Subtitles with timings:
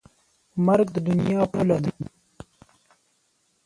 [0.65, 1.91] مرګ د دنیا پوله ده.